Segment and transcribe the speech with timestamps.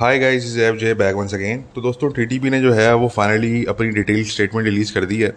[0.00, 2.74] Hi guys is F J back once again تو دوستوں T T پی نے جو
[2.76, 5.30] ہے، وہ فائنلی اپنی ڈیٹیل اسٹیٹمنٹ ریلیز کر دی ہے.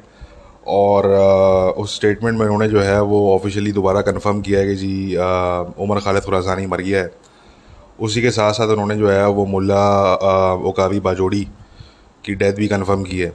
[0.73, 4.75] اور اس اسٹیٹمنٹ میں انہوں نے جو ہے، وہ آفیشیلی دوبارہ کنفرم کیا ہے کہ
[4.75, 7.07] جی عمر خالد خراسانی مر گیا ہے.
[7.97, 9.83] اسی کے ساتھ ساتھ انہوں نے جو ہے، وہ ملا
[10.13, 11.43] اوکابی باجوڑی
[12.23, 13.29] کی ڈیتھ بھی کنفرم کی ہے.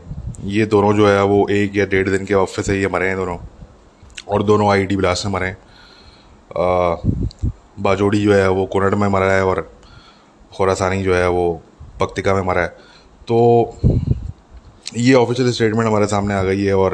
[0.55, 3.17] یہ دونوں جو ہے، وہ ایک یا ڈیڑھ دن کے وقفے سے یہ مرے ہیں
[3.17, 3.39] دونوں.
[4.25, 5.55] اور دونوں آئی ٹی بلاس سے مرے ہیں.
[7.83, 9.57] باجوڑی جو ہے، وہ کنڑ میں مرا ہے اور
[10.53, 11.57] خوراسانی جو ہے وہ
[11.99, 12.69] پکتکا میں مرا ہے۔
[13.29, 13.39] تو
[14.93, 16.93] یہ آفیشیل اسٹیٹمنٹ ہمارے سامنے آ گئی ہے اور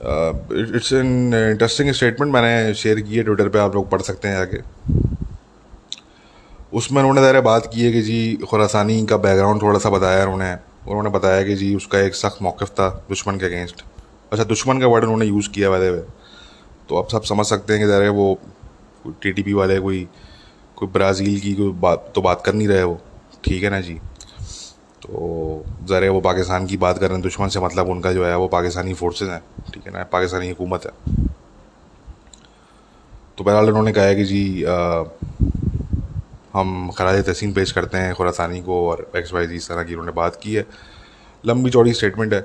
[0.00, 4.28] اٹس این انٹرسٹنگ اسٹیٹمنٹ میں نے شیئر کی ہے ٹویٹر پہ آپ لوگ پڑھ سکتے
[4.28, 4.58] ہیں آ کے
[6.70, 9.78] اس میں انہوں نے ظاہر بات کی ہے کہ جی خوراسانی کا بیک گراؤنڈ تھوڑا
[9.78, 10.54] سا بتایا انہوں نے۔
[10.86, 13.82] انہوں نے بتایا کہ جی اس کا ایک سخت موقف تھا دشمن کے اگینسٹ
[14.30, 16.02] اچھا دشمن کا ورڈ انہوں نے یوز کیا ویدے ہوئے
[16.86, 18.34] تو اب سب سمجھ سکتے ہیں کہ ظاہر وہ
[19.20, 20.04] ٹی ٹی پی والے، کوئی
[20.78, 22.94] کوئی برازیل کی کوئی بات تو بات کر نہیں رہے وہ۔
[23.40, 23.98] ٹھیک ہے نا جی۔
[25.00, 28.26] تو ذرا وہ پاکستان کی بات کر رہے ہیں، دشمن سے مطلب ان کا جو
[28.26, 31.20] ہے وہ پاکستانی فورسز ہیں۔ ٹھیک ہے نا، پاکستانی حکومت ہے۔
[33.36, 34.64] تو بہرحال انہوں نے کہا ہے کہ جی
[36.54, 39.92] ہم خراج تحسین پیش کرتے ہیں خوراسانی کو اور ایکس وائی جی اس طرح کی
[39.92, 40.62] انہوں نے بات کی ہے۔
[41.44, 42.40] لمبی چوڑی اسٹیٹمنٹ ہے۔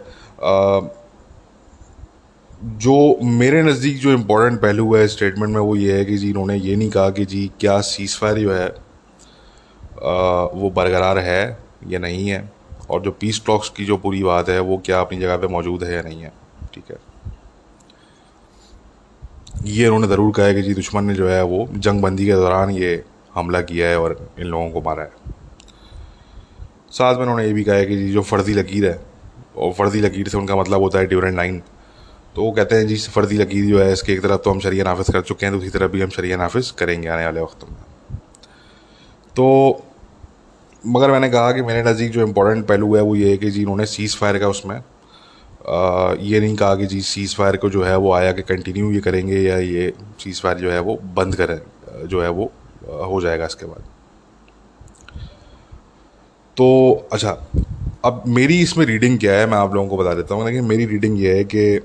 [2.64, 6.48] جو میرے نزدیک جو امپورٹنٹ پہلو ہے اسٹیٹمنٹ میں وہ یہ ہے کہ جی انہوں
[6.48, 8.70] نے یہ نہیں کہا کہ جی کیا سیز فائر جو ہے
[10.54, 11.54] وہ برقرار ہے
[11.88, 12.42] یا نہیں ہے،
[12.88, 15.84] اور جو پیس ٹاکس کی جو پوری بات ہے، وہ کیا اپنی جگہ پہ موجود
[15.84, 16.30] ہے یا نہیں ہے،
[16.72, 16.96] ٹھیک ہے؟
[19.66, 22.26] یہ انہوں نے ضرور کہا ہے کہ جی دشمن نے جو ہے وہ جنگ بندی
[22.26, 22.98] کے دوران یہ
[23.36, 25.32] حملہ کیا ہے اور ان لوگوں کو مارا ہے۔
[26.92, 28.98] ساتھ میں انہوں نے یہ بھی کہا ہے کہ جی جو فرضی لکیر ہے،
[29.54, 31.60] اور فرضی لکیر سے ان کا مطلب ہوتا ہے ڈیورنٹ لائن۔
[32.34, 34.60] تو وہ کہتے ہیں جی فرضی لکیر جو ہے، اس کے ایک طرف تو ہم
[34.60, 37.40] شریعہ نافذ کر چکے ہیں، دوسری طرف بھی ہم شریعہ نافذ کریں گے آنے والے
[37.40, 38.18] وقتوں میں۔
[39.36, 39.46] تو
[40.84, 43.50] مگر میں نے کہا کہ میرے نزدیک جو امپورٹنٹ پہلو ہے وہ یہ ہے کہ
[43.50, 44.80] جی انہوں نے سیز فائر کا اس میں
[46.20, 49.02] یہ نہیں کہا کہ جی سیز فائر کو جو ہے وہ آیا کہ کنٹینیو یہ
[49.02, 51.58] کریں گے یا یہ سیز فائر جو ہے وہ بند کریں،
[52.06, 52.48] جو ہے وہ
[52.84, 53.92] ہو جائے گا اس کے بعد۔
[56.58, 56.68] تو
[57.10, 57.36] اچھا
[58.02, 60.68] اب میری اس میں ریڈنگ کیا ہے، میں آپ لوگوں کو بتا دیتا ہوں، لیکن
[60.68, 61.80] میری ریڈنگ یہ ہے کہ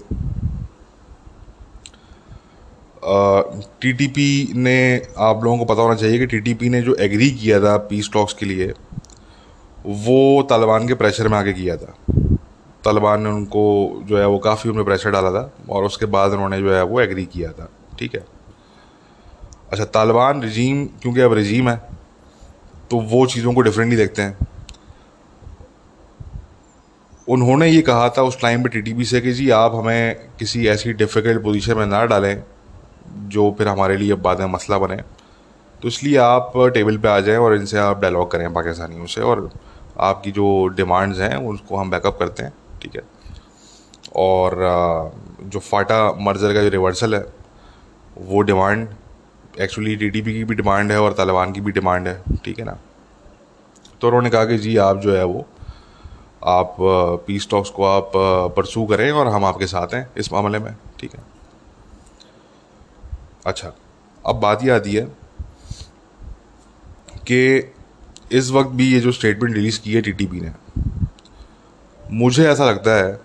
[3.79, 6.81] ٹی ٹی پی نے آپ لوگوں کو پتہ ہونا چاہیے کہ ٹی ٹی پی نے
[6.81, 8.73] جو ایگری کیا تھا پیس ٹاکس کے لیے،
[9.85, 12.13] وہ طالبان کے پریشر میں آ کے کیا تھا۔
[12.83, 15.99] طالبان نے ان کو جو ہے وہ کافی ان میں پریشر ڈالا تھا اور اس
[15.99, 18.21] کے بعد انہوں نے جو ہے وہ ایگری کیا تھا، ٹھیک ہے۔
[19.71, 21.77] اچھا طالبان رجیم کیونکہ اب رجیم ہے،
[22.89, 24.33] تو وہ چیزوں کو ڈفرینٹلی دیکھتے ہیں۔
[27.27, 29.75] انہوں نے یہ کہا تھا اس ٹائم پہ ٹی ٹی پی سے کہ جی آپ
[29.75, 32.35] ہمیں کسی ایسی ڈفیکلٹ پوزیشن میں نہ ڈالیں۔
[33.17, 34.97] جو پھر ہمارے لیے اب بعد میں مسئلہ بنے۔
[35.81, 39.07] تو اس لیے آپ ٹیبل پہ آ جائیں اور ان سے آپ ڈائلاگ کریں پاکستانیوں
[39.07, 39.39] سے اور
[39.97, 43.01] آپ کی جو ڈیمانڈز ہیں اس کو ہم بیک اپ کرتے ہیں، ٹھیک ہے۔
[44.09, 44.53] اور
[45.39, 47.23] جو فاٹا مرزر کا جو ریورسل ہے،
[48.17, 48.87] وہ demand
[49.55, 52.61] actually T T P کی بھی ڈیمانڈ ہے اور طالبان کی بھی ڈیمانڈ ہے، ٹھیک
[52.61, 52.75] ہے نا۔
[53.99, 55.43] تو انہوں نے کہا کہ جی آپ جو ہے وہ،
[56.41, 56.77] آپ
[57.27, 58.13] پیس ٹاکس کو آپ
[58.55, 61.38] پرسو کریں اور ہم آپ کے ساتھ ہیں اس معاملے میں، ٹھیک ہے۔
[63.45, 63.71] اچھا
[64.25, 65.05] اب بات یہ آتی ہے
[67.25, 67.63] کہ
[68.31, 70.51] اس وقت بھی یہ جو اسٹیٹمنٹ ریلیز کی ہے ٹی ٹی پی نے،
[72.11, 73.17] مجھے ایسا لگتا ہے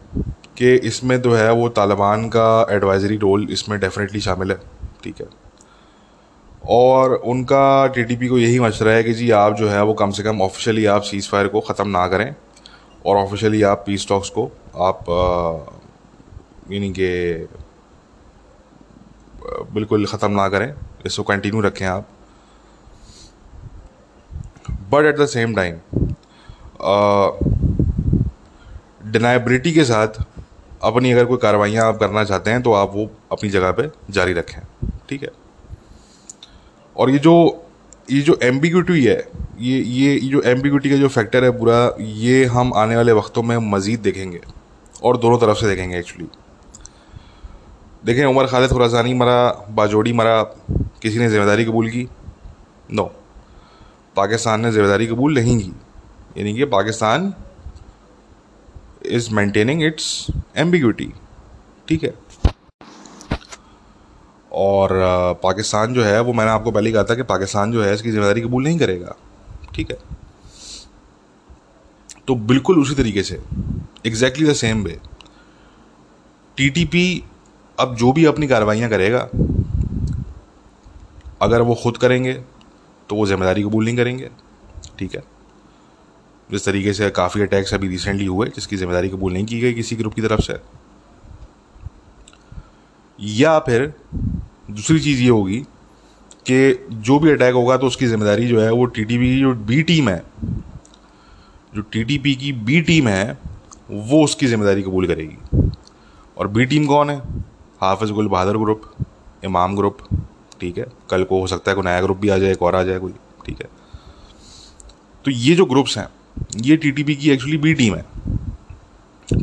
[0.56, 4.56] کہ اس میں جو ہے وہ طالبان کا ایڈوائزری رول اس میں ڈیفینیٹلی شامل ہے،
[5.02, 5.26] ٹھیک ہے۔
[6.62, 9.82] اور ان کا ٹی ٹی پی کو یہی مشورہ ہے کہ جی آپ جو ہے
[9.82, 12.32] وہ کم سے کم آفیشلی آپ سیز فائر کو ختم نہ کریں
[13.02, 15.10] اور آفیشلی آپ پیس ٹاکس کو آپ
[16.70, 17.46] یعنی کہ
[19.74, 20.72] بالکل ختم نہ کریں۔
[21.04, 22.02] اس کو کنٹینیو رکھیں آپ۔
[24.90, 25.76] But at the same time
[29.04, 30.22] deniability کے ساتھ
[30.80, 33.82] اپنی اگر کوئی کاروائیاں آپ کرنا چاہتے ہیں تو آپ وہ اپنی جگہ پہ
[34.12, 35.30] جاری رکھیں۔ ٹھیک ہے؟
[36.94, 37.52] اور یہ جو
[38.08, 39.22] یہ جو ایمبیگوٹی ہے،
[39.58, 43.58] یہ یہ جو ایمبیگوٹی کا جو فیکٹر ہے پورا، یہ ہم آنے والے وقتوں میں
[43.58, 44.40] مزید دیکھیں گے
[45.00, 46.26] اور دونوں طرف سے دیکھیں گے ایکچولی
[48.08, 50.44] دیکھیں عمر خالد خوراسانی مرا، باجوڑی مرا،
[51.00, 52.06] کسی نے ذمہ داری قبول کی؟
[52.90, 53.08] نو
[54.14, 55.72] پاکستان نے ذمہ داری قبول نہیں کی۔
[56.36, 57.32] یعنی کہ Pakistan
[59.02, 61.10] is maintaining its ambiguity
[61.86, 62.12] ٹھیک ہے۔
[64.50, 64.90] اور
[65.42, 67.94] پاکستان جو ہے، وہ میں نے آپ کو پہلے کہا تھا کہ پاکستان جو ہے،
[67.94, 69.12] اس کی ذمہ داری قبول نہیں کرے گا۔
[69.72, 70.16] ٹھیک ہے۔
[72.26, 73.38] تو بالکل اسی طریقے سے
[74.04, 74.96] exactly the same way
[76.56, 77.20] T T P
[77.78, 79.28] اب جو بھی اپنی کاروائیاں کرے گا،
[81.40, 82.42] اگر وہ خود کریں گے
[83.08, 84.30] تو وہ ذمہ داری قبول نہیں کریں گے۔
[84.96, 85.22] ٹھیک ہے۔
[86.50, 89.62] جس طریقے سے کافی اٹیکس ابھی ریسنٹلی ہوئے، جس کی ذمہ داری قبول نہیں کی
[89.62, 90.54] گئی کسی گروپ کی طرف سے۔
[93.18, 93.88] یا پھر
[94.68, 95.64] دوسری چیز یہ ہوگی
[96.44, 99.18] کہ جو بھی اٹیک ہوگا تو اس کی ذمہ داری جو ہے وہ ٹی ٹی
[99.18, 100.20] پی کی جو بی ٹیم ہے،
[101.74, 103.34] جو ٹی ٹی پی کی بی ٹیم ہے،
[103.90, 105.58] وہ اس کی ذمہ داری قبول کرے گی۔
[106.34, 107.20] اور بی ٹیم کون ہے؟
[107.90, 108.82] حافظ گل بہادر گروپ،
[109.44, 109.98] امام گروپ،
[110.58, 112.74] ٹھیک ہے، کل کو ہو سکتا ہے کوئی نیا گروپ بھی آ جائے، ایک اور
[112.74, 113.14] آ جائے، کوئی،
[113.44, 113.68] ٹھیک ہے۔
[115.24, 116.06] تو یہ جو گروپس ہیں،
[116.64, 118.02] یہ ٹی ٹی پی کی ایکچولی بی ٹیم ہے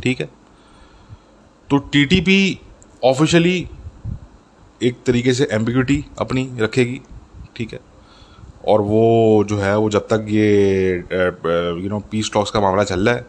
[0.01, 0.25] ٹھیک ہے۔
[1.67, 2.55] تو ٹی ٹی پی
[3.03, 3.63] آفیشلی
[4.79, 6.99] ایک طریقے سے ایمبیگوٹی اپنی رکھے گی،
[7.53, 7.79] ٹھیک ہے۔
[8.61, 10.93] اور وہ جو ہے، وہ جب تک یہ
[11.77, 13.21] یو نو پیس ٹاکس کا معاملہ چل رہا ہے،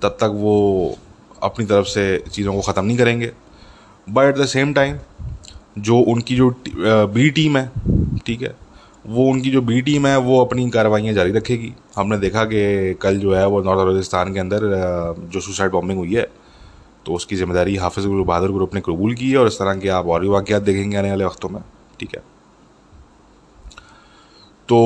[0.00, 0.94] تب تک وہ
[1.40, 3.30] اپنی طرف سے چیزوں کو ختم نہیں کریں گے۔
[4.08, 4.96] But at the same time
[5.78, 6.50] جو ان کی جو
[7.12, 7.66] بی ٹیم ہے،
[8.24, 8.52] ٹھیک ہے،
[9.06, 12.16] وہ ان کی جو بی ٹیم ہے، وہ اپنی کارروائیاں جاری رکھے گی۔ ہم نے
[12.16, 14.68] دیکھا کہ کل جو ہے، وہ نارتھ بلوچستان کے اندر
[15.30, 16.24] جو سوسائڈ بامبنگ ہوئی ہے،
[17.04, 19.58] تو اس کی ذمہ داری حافظ گرو بہادر گروپ نے قبول کی ہے، اور اس
[19.58, 21.60] طرح کے آپ اور بھی واقعات دیکھیں گے آنے والے وقتوں میں،
[21.96, 22.20] ٹھیک ہے۔
[24.68, 24.78] تو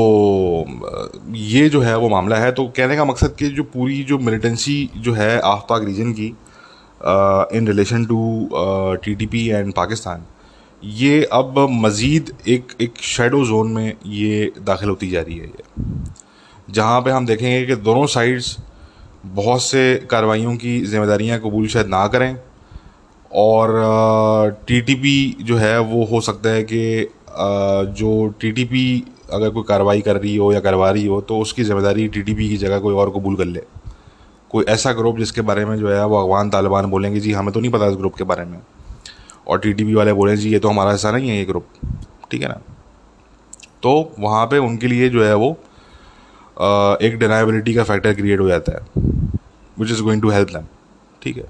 [1.28, 4.86] یہ جو ہے، وہ معاملہ ہے۔ تو کہنے کا مقصد کہ جو پوری جو ملیٹنسی
[4.96, 6.30] جو ہے آف پاک ریجن کی
[7.02, 10.20] in relation to T T P and Pakistan,
[10.82, 15.82] یہ اب مزید ایک ایک شیڈو زون میں یہ داخل ہوتی جا رہی ہے یہ۔
[16.68, 18.56] جہاں پہ ہم دیکھیں گے کہ دونوں سائڈس
[19.34, 22.32] بہت سے کاروائیوں کی ذمہ داریاں قبول شاید نہ کریں،
[23.30, 23.68] اور
[24.64, 27.04] ٹی ٹی پی جو ہے وہ ہو سکتا ہے کہ
[27.96, 31.40] جو ٹی ٹی پی اگر کوئی کارروائی کر رہی ہو یا کروا رہی ہو تو
[31.40, 33.60] اس کی ذمہ داری ٹی ٹی پی کی جگہ کوئی اور قبول کر لے۔
[34.52, 37.34] کوئی ایسا گروپ جس کے بارے میں جو ہے وہ افغان طالبان بولیں گے جی
[37.34, 38.58] ہمیں تو نہیں پتا اس گروپ کے بارے میں۔
[39.44, 41.64] اور ٹی ٹی پی والے بولیں جی یہ تو ہمارا ایسا نہیں ہے، یہ گروپ۔
[42.28, 42.54] ٹھیک ہے نا؟
[43.80, 45.54] تو وہاں پہ ان کے لیے جو ہے وہ
[47.00, 49.00] ایک ڈینائبلٹی کا فیکٹر کریٹ ہو جاتا ہے
[49.78, 50.62] which is going to help them
[51.18, 51.44] ٹھیک ہے؟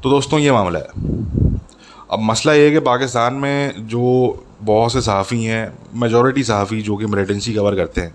[0.00, 1.16] تو دوستوں، یہ معاملہ ہے۔
[2.08, 4.32] اب مسئلہ یہ ہے کہ پاکستان میں جو
[4.64, 8.10] بہت سے صحافی ہیں میجورٹی صحافی جو کہ ملیٹنسی کور کرتے ہیں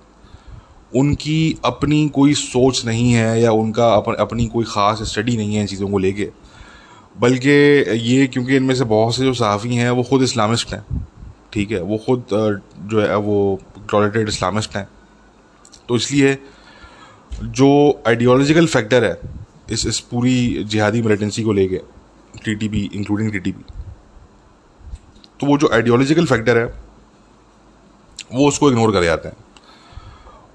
[0.91, 3.87] ان کی اپنی کوئی سوچ نہیں ہے یا ان کا
[4.17, 6.29] اپنی کوئی خاص اسٹڈی نہیں ہے ان چیزوں کو لے کے،
[7.19, 10.81] بلکہ یہ کیونکہ ان میں سے بہت سے جو صحافی ہیں وہ خود اسلامسٹ ہیں،
[11.49, 12.33] ٹھیک ہے، وہ خود
[12.77, 13.55] جو ہے، وہ
[13.91, 14.85] ٹالیٹیڈ اسلامسٹ ہیں۔
[15.87, 16.35] تو اس لیے
[17.41, 17.69] جو
[18.05, 19.13] آئیڈیالوجیکل فیکٹر ہے
[19.67, 21.79] اس اس پوری جہادی ملیٹنسی کو لے کے
[22.43, 23.63] T T P including T T P
[25.37, 26.65] تو وہ جو آئیڈیالوجیکل فیکٹر ہے
[28.31, 29.48] وہ اس کو اگنور کر جاتے ہیں۔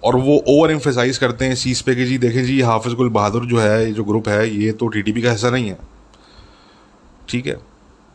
[0.04, 3.08] اور وہ اوور امفیسائز کرتے ہیں اس چیز پہ کہ جی دیکھیں جی حافظ گل
[3.08, 5.74] بہادر جو ہے جو گروپ ہے، یہ تو ٹی ٹی پی کا حصہ نہیں ہے۔
[7.26, 7.54] ٹھیک ہے؟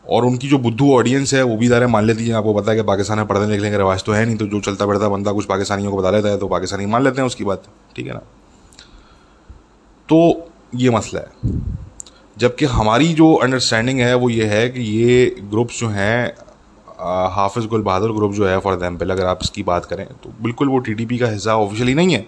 [0.02, 2.54] اور ان کی جو بدھو آڈینس ہے، وہ بھی ادارے مان لیتی ہیں، آپ کو
[2.54, 4.86] پتا ہے کہ پاکستان میں پڑھنے لکھنے کا رواج تو ہے نہیں، تو جو چلتا
[4.86, 7.44] پڑتا بندہ کچھ پاکستانیوں کو بتا لیتا ہے تو پاکستانی مان لیتے ہیں اس کی
[7.44, 7.58] بات۔
[7.94, 8.20] ٹھیک ہے نا؟
[10.06, 10.18] تو
[10.72, 11.50] یہ مسئلہ ہے۔
[12.36, 16.26] جبکہ ہماری جو انڈرسٹینڈنگ ہے وہ یہ ہے کہ یہ گروپس جو ہیں
[17.34, 20.30] حافظ گل بہادر گروپ جو ہے فار ایگزامپل اگر آپ اس کی بات کریں تو
[20.42, 22.22] بالکل وہ ٹی ٹی پی کا حصہ آفیشلی نہیں ہے۔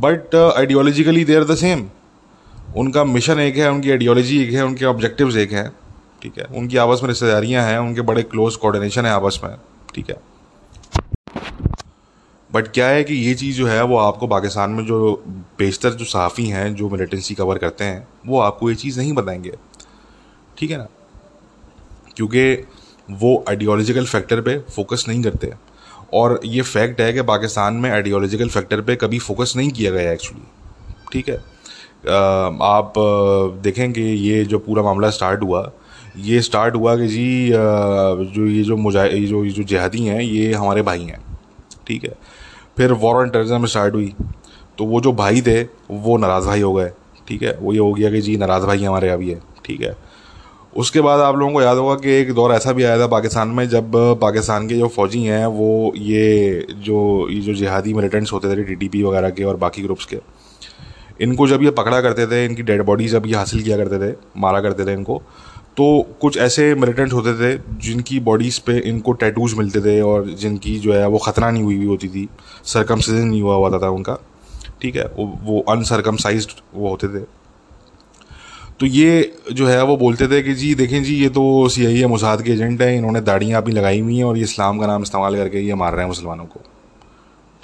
[0.00, 1.86] But ideologically they are the same
[2.74, 5.68] ان کا مشن ایک ہے، ان کی آئیڈیالوجی ایک ہے، ان کے آبجیکٹیوز ایک ہیں۔
[6.18, 9.12] ٹھیک ہے، ان کی آپس میں رشتے داریاں ہیں، ان کے بڑے کلوز کوآڈینیشن ہیں
[9.12, 9.56] آپس میں۔
[9.92, 10.14] ٹھیک ہے۔
[12.52, 15.16] بٹ کیا ہے کہ یہ چیز جو ہے، وہ آپ کو پاکستان میں جو
[15.56, 19.12] بیشتر جو صحافی ہیں، جو ملیٹنسی کور کرتے ہیں، وہ آپ کو یہ چیز نہیں
[19.12, 19.50] بتائیں گے۔
[20.54, 20.86] ٹھیک ہے نا؟
[22.14, 22.62] کیونکہ
[23.20, 25.46] وہ آئیڈیالوجیکل فیکٹر پہ فوکس نہیں کرتے۔
[26.10, 30.10] اور یہ فیکٹ ہے کہ پاکستان میں آئیڈیالوجیکل فیکٹر پہ کبھی فوکس نہیں کیا گیا
[30.10, 30.44] ایکچولی
[31.10, 31.36] ٹھیک ہے۔
[32.60, 32.92] آپ
[33.64, 35.64] دیکھیں کہ یہ جو پورا معاملہ اسٹارٹ ہوا،
[36.14, 37.52] یہ اسٹارٹ ہوا کہ جی
[38.34, 41.34] جو یہ جو مجاہ جو، یہ جو جہادی ہیں، یہ ہمارے بھائی ہیں۔
[41.84, 42.12] ٹھیک ہے۔
[42.76, 44.10] پھر وار اینڈ ٹیرزم اسٹارٹ ہوئی۔
[44.76, 46.90] تو وہ جو بھائی تھے، وہ ناراض بھائی ہو گئے۔
[47.24, 49.92] ٹھیک ہے۔ وہ یہ ہو گیا کہ جی ناراض بھائی ہمارے ابھی ہے ٹھیک ہے۔
[50.80, 53.06] اس کے بعد آپ لوگوں کو یاد ہوگا کہ ایک دور ایسا بھی آیا تھا
[53.06, 58.32] پاکستان میں، جب پاکستان کے جو فوجی ہیں، وہ یہ جو یہ جو جہادی ملیٹنٹس
[58.32, 60.18] ہوتے تھے ٹی ٹی پی وغیرہ کے اور باقی گروپس کے،
[61.18, 63.76] ان کو جب یہ پکڑا کرتے تھے، ان کی ڈیڈ باڈی جب یہ حاصل کیا
[63.76, 65.18] کرتے تھے، مارا کرتے تھے ان کو،
[65.74, 65.86] تو
[66.18, 70.22] کچھ ایسے ملیٹنٹ ہوتے تھے جن کی باڈیز پہ ان کو ٹیٹوز ملتے تھے اور
[70.38, 72.26] جن کی جو ہے وہ خطرہ نہیں ہوئی ہوئی ہوتی تھی
[72.64, 74.16] سرکم سائز نہیں ہوا ہوا تھا ان کا،
[74.78, 77.24] ٹھیک ہے، وہ ان سرکم سائزڈ وہ ہوتے تھے۔
[78.78, 82.00] تو یہ جو ہے وہ بولتے تھے کہ جی دیکھیں جی یہ تو سی آئی
[82.00, 84.78] اے مساد کے ایجنٹ ہیں، انہوں نے داڑیاں اپنی لگائی ہوئی ہیں اور یہ اسلام
[84.78, 86.58] کا نام استعمال کر کے یہ مار رہے ہیں مسلمانوں کو۔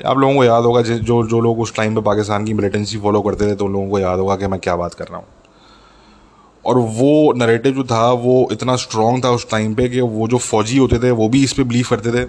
[0.04, 3.22] آپ لوگوں کو یاد ہوگا جو جو لوگ اس ٹائم پہ پاکستان کی ملیٹنسی فالو
[3.22, 5.42] کرتے تھے تو ان لوگوں کو یاد ہوگا کہ میں کیا بات کر رہا ہوں۔
[6.62, 10.38] اور وہ نریٹو جو تھا وہ اتنا اسٹرانگ تھا اس ٹائم پہ کہ وہ جو
[10.38, 12.26] فوجی ہوتے تھے وہ بھی اس پہ بلیو کرتے تھے۔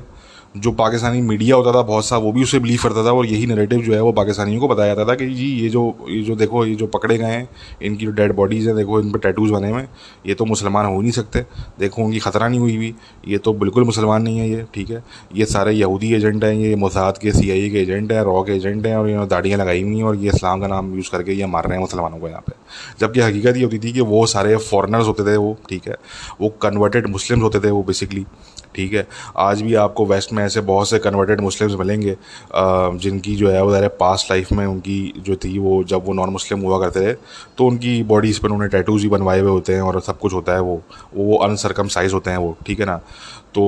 [0.55, 3.45] جو پاکستانی میڈیا ہوتا تھا بہت سا، وہ بھی اسے بلیو کرتا تھا اور یہی
[3.45, 6.36] نریٹو جو ہے وہ پاکستانیوں کو بتایا جاتا تھا کہ جی یہ جو یہ جو
[6.36, 7.45] دیکھو، یہ جو پکڑے گئے ہیں،
[7.79, 9.86] ان کی جو ڈیڈ باڈیز ہیں، دیکھو، ان پہ ٹیٹوز بنے ہوئے
[10.24, 11.39] یہ تو مسلمان ہو ہی نہیں سکتے۔
[11.79, 12.91] دیکھو، ان کی خطرہ نہیں ہوئی ہوئی۔
[13.24, 15.00] یہ تو بالکل مسلمان نہیں ہے یہ، ٹھیک ہے۔
[15.33, 18.43] یہ سارے یہودی ایجنٹ ہیں، یہ موساد کے سی آئی اے کے ایجنٹ ہیں را
[18.43, 20.95] کے ایجنٹ ہیں اور انہوں نے داڑیاں لگائی ہوئی ہیں اور یہ اسلام کا نام
[20.95, 22.51] یوز کر کے یہ مار رہے ہیں مسلمانوں کو یہاں پہ۔
[23.00, 25.93] جبکہ حقیقت یہ ہوتی تھی کہ وہ سارے فارنرز ہوتے تھے وہ، ٹھیک ہے۔
[26.39, 28.24] وہ کنورٹیڈ مسلمس ہوتے تھے وہ بیسکلی
[28.73, 29.03] ٹھیک ہے۔
[29.33, 32.15] آج بھی آپ کو ویسٹ میں ایسے بہت سے کنورٹیڈ مسلمس ملیں گے
[33.01, 36.09] جن کی جو ہے وہ ذرا پاسٹ لائف میں ان کی جو تھی وہ جب
[36.09, 37.13] وہ نان مسلم ہوا کرتے تھے،
[37.55, 40.19] تو ان کی باڈیز پر انہوں نے ٹیٹوز بھی بنوائے ہوئے ہوتے ہیں اور سب
[40.19, 40.77] کچھ ہوتا ہے وہ
[41.13, 42.97] وہ انسرکم سائز ہوتے ہیں وہ، ٹھیک ہے نا؟
[43.53, 43.63] تو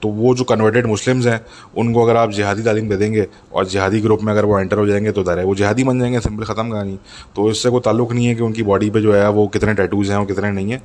[0.00, 1.38] تو وہ جو کنورٹیڈ مسلمز ہیں،
[1.74, 4.56] ان کو اگر آپ جہادی تعلیم دے دیں گے اور جہادی گروپ میں اگر وہ
[4.58, 6.96] انٹر ہو جائیں گے تو در ہے وہ جہادی بن جائیں گے سمپل ختم کہانی۔
[7.34, 9.46] تو اس سے کوئی تعلق نہیں ہے کہ ان کی باڈی پہ جو ہے وہ
[9.48, 10.78] کتنے ٹیٹوز ہیں اور کتنے نہیں ہیں۔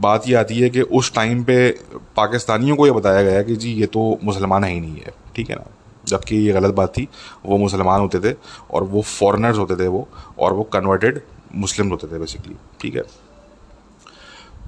[0.00, 1.70] بات یہ آتی ہے کہ اس ٹائم پہ
[2.14, 5.50] پاکستانی پاکستانیوں کو یہ بتایا گیا کہ جی یہ تو مسلمان ہی نہیں ہے۔ ٹھیک
[5.50, 5.62] ہے نا؟
[6.04, 7.06] جبکہ یہ غلط بات تھی،
[7.44, 8.34] وہ مسلمان ہوتے تھے
[8.66, 10.04] اور وہ فارنرز ہوتے تھے وہ،
[10.34, 11.18] اور وہ کنورٹیڈ
[11.54, 13.02] مسلم ہوتے تھے بیسکلی ٹھیک ہے؟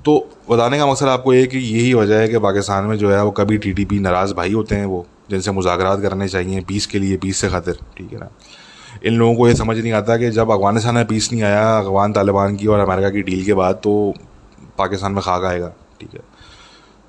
[0.03, 3.15] تو بتانے کا مقصد آپ کو یہ کہ یہی وجہ ہے کہ پاکستان میں جو
[3.15, 6.29] ہے وہ کبھی ٹی ٹی پی ناراض بھائی ہوتے ہیں وہ، جن سے مذاکرات کرنے
[6.29, 8.27] چاہیے پیس کے لیے پیس سے خاطر۔ ٹھیک ہے نا؟
[9.03, 12.13] ان لوگوں کو یہ سمجھ نہیں آتا کہ جب افغانستان میں پیس نہیں آیا، افغان
[12.13, 14.13] طالبان کی اور امریکہ کی ڈیل کے بعد تو
[14.77, 16.21] پاکستان میں خاک آئے گا۔ ٹھیک ہے؟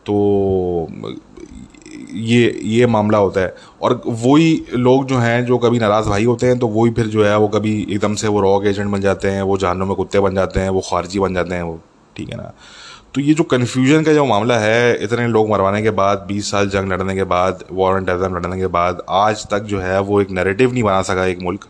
[0.05, 0.87] تو
[2.11, 6.47] یہ یہ معاملہ ہوتا ہے۔ اور وہی لوگ جو ہیں جو کبھی ناراض بھائی ہوتے
[6.47, 9.01] ہیں تو وہی پھر جو ہے وہ کبھی ایک دم سے وہ روگ ایجنٹ بن
[9.01, 11.77] جاتے ہیں، وہ جانوں میں کتے بن جاتے ہیں، وہ خارجی بن جاتے ہیں، وہ،
[12.13, 12.43] ٹھیک ہے نا؟
[13.11, 16.69] تو یہ جو کنفیوژن کا جو معاملہ ہے، اتنے لوگ مروانے کے بعد، بیس سال
[16.69, 20.31] جنگ لڑنے کے بعد وارنٹ ایگزام لڑنے کے بعد، آج تک جو ہے وہ ایک
[20.31, 21.65] نیریٹو نہیں بنا سکا ایک ملک۔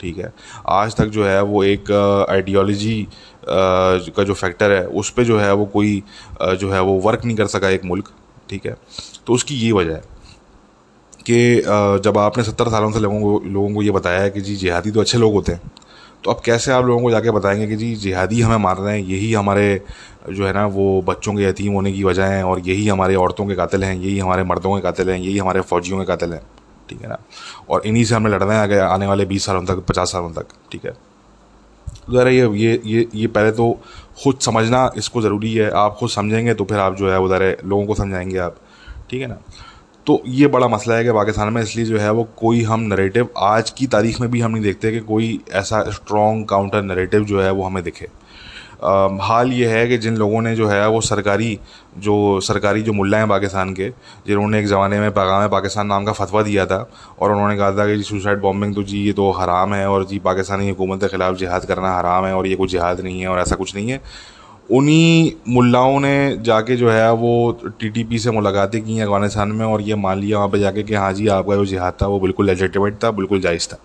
[0.00, 0.28] ٹھیک ہے۔
[0.64, 1.90] آج تک جو ہے وہ ایک
[2.28, 3.04] آئیڈیالوجی
[3.44, 6.00] کا جو فیکٹر ہے، اس پہ جو ہے وہ کوئی
[6.60, 8.08] جو ہے وہ ورک نہیں کر سکا ایک ملک،
[8.48, 8.74] ٹھیک ہے۔
[9.24, 10.00] تو اس کی یہ وجہ ہے
[11.24, 11.60] کہ
[12.04, 14.56] جب آپ نے ستر سالوں سے لوگوں کو لوگوں کو یہ بتایا ہے کہ جی
[14.56, 15.68] جہادی تو اچھے لوگ ہوتے ہیں،
[16.22, 18.76] تو اب کیسے آپ لوگوں کو جا کے بتائیں گے کہ جی جہادی ہمیں مار
[18.76, 19.78] رہے ہیں، یہی ہمارے،
[20.28, 23.46] جو ہے نا، وہ بچوں کے یتیم ہونے کی وجہ ہیں اور یہی ہمارے عورتوں
[23.46, 26.40] کے قاتل ہیں، یہی ہمارے مردوں کے قاتل ہیں، یہی ہمارے فوجیوں کے قاتل ہیں۔
[26.90, 27.16] ٹھیک ہے نا۔
[27.66, 30.70] اور انہیں سے ہمیں لڑنا ہے آگے آنے والے بیس سالوں تک، پچاس سالوں تک،
[30.70, 30.90] ٹھیک ہے۔
[32.12, 32.44] ذرا یہ
[32.82, 33.74] یہ یہ پہلے تو
[34.14, 37.16] خود سمجھنا اس کو ضروری ہے۔ آپ خود سمجھیں گے تو پھر آپ جو ہے،
[37.16, 38.54] ادھر لوگوں کو سمجھائیں گے آپ،
[39.08, 39.34] ٹھیک ہے نا۔
[40.04, 42.82] تو یہ بڑا مسئلہ ہے کہ پاکستان میں اس لیے جو ہے وہ کوئی ہم
[42.82, 47.18] نریٹو آج کی تاریخ میں بھی ہم نہیں دیکھتے کہ کوئی ایسا اسٹرانگ کاؤنٹر نریٹو
[47.18, 48.06] جو ہے وہ ہمیں دکھے۔
[49.22, 51.54] حال یہ ہے کہ جن لوگوں نے جو ہے وہ سرکاری
[51.96, 53.90] جو سرکاری جو ملا ہیں پاکستان کے،
[54.24, 56.84] جنہوں نے ایک زمانے میں پیغام پاکستان نام کا فتویٰ دیا تھا
[57.16, 59.84] اور انہوں نے کہا تھا کہ جی سوسائڈ بامبنگ تو جی یہ تو حرام ہے
[59.84, 63.20] اور جی پاکستانی حکومت کے خلاف جہاد کرنا حرام ہے اور یہ کوئی جہاد نہیں
[63.20, 63.98] ہے اور ایسا کچھ نہیں ہے۔
[64.68, 69.04] انہیں ملاؤں نے جا کے جو ہے وہ ٹی ٹی پی سے ملاقاتیں کی ہیں
[69.04, 71.54] افغانستان میں اور یہ مان لیا وہاں پہ جا کے کہ ہاں جی آپ کا
[71.54, 73.76] جو جہاد تھا وہ بالکل لیجیٹیمیٹ تھا، بالکل جائز تھا۔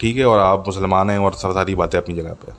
[0.00, 2.50] ٹھیک ہے، اور آپ مسلمان ہیں اور سر ساری باتیں اپنی جگہ پہ۔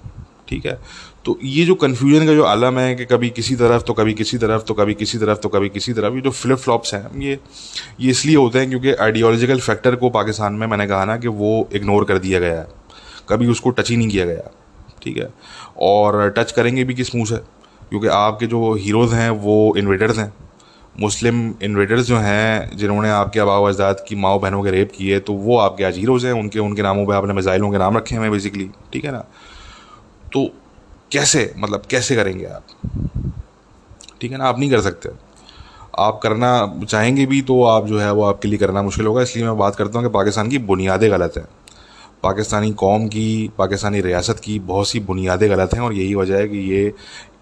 [0.52, 0.76] ٹھیک ہے؟
[1.24, 4.38] تو یہ جو کنفیوژن کا جو عالم ہے کہ کبھی کسی طرف تو کبھی کسی
[4.38, 7.36] طرف تو کبھی کسی طرف تو کبھی کسی طرف، یہ جو فلپ فلاپس ہیں، یہ
[7.98, 11.18] یہ اس لیے ہوتے ہیں کیونکہ آئیڈیالوجیکل فیکٹر کو پاکستان میں میں نے کہا نا
[11.18, 12.66] کہ وہ اگنور کر دیا گیا ہے۔
[13.26, 14.42] کبھی اس کو ٹچ ہی نہیں کیا گیا۔
[15.00, 15.26] ٹھیک ہے؟
[15.74, 17.36] اور ٹچ کریں گے بھی کس منہ سے؟
[17.90, 20.30] کیونکہ آپ کے جو ہیروز ہیں، وہ انویٹرز ہیں۔
[20.96, 24.72] مسلم انویٹرز جو ہیں، جنہوں نے آپ کے آبا و اجداد کی ماؤں بہنوں کے
[24.72, 27.14] ریپ کیے، تو وہ آپ کے آج ہیروز ہیں۔ ان کے ان کے ناموں پہ
[27.14, 29.22] آپ نے میزائلوں کے نام رکھے ہیں بیسکلی ٹھیک ہے نا؟
[30.32, 30.40] تو
[31.10, 32.88] کیسے مطلب کیسے کریں گے آپ؟
[34.18, 35.10] ٹھیک ہے نا، آپ نہیں کر سکتے۔
[35.94, 39.06] آپ کرنا چاہیں گے بھی تو آپ جو ہے وہ آپ کے لیے کرنا مشکل
[39.06, 41.46] ہوگا، اس لیے میں بات کرتا ہوں کہ پاکستان کی بنیادیں غلط ہیں۔
[42.22, 46.48] پاکستانی قوم کی، پاکستانی ریاست کی بہت سی بنیادیں غلط ہیں اور یہی وجہ ہے
[46.48, 46.90] کہ یہ